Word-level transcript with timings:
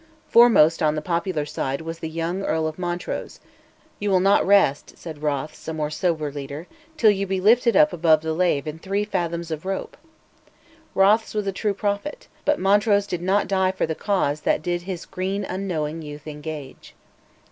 Foremost 0.29 0.81
on 0.81 0.95
the 0.95 1.01
popular 1.03 1.45
side 1.45 1.81
was 1.81 1.99
the 1.99 2.09
young 2.09 2.41
Earl 2.43 2.65
of 2.65 2.79
Montrose: 2.79 3.39
"you 3.99 4.09
will 4.09 4.19
not 4.19 4.43
rest," 4.43 4.97
said 4.97 5.21
Rothes, 5.21 5.67
a 5.67 5.75
more 5.75 5.91
sober 5.91 6.31
leader, 6.31 6.65
"till 6.97 7.11
you 7.11 7.27
be 7.27 7.39
lifted 7.39 7.75
up 7.75 7.93
above 7.93 8.23
the 8.23 8.33
lave 8.33 8.65
in 8.65 8.79
three 8.79 9.05
fathoms 9.05 9.51
of 9.51 9.63
rope." 9.63 9.95
Rothes 10.95 11.35
was 11.35 11.45
a 11.45 11.51
true 11.51 11.75
prophet; 11.75 12.27
but 12.45 12.57
Montrose 12.57 13.05
did 13.05 13.21
not 13.21 13.47
die 13.47 13.71
for 13.73 13.85
the 13.85 13.93
cause 13.93 14.41
that 14.41 14.63
did 14.63 14.81
"his 14.81 15.05
green 15.05 15.43
unknowing 15.45 16.01
youth 16.01 16.25
engage." 16.25 16.95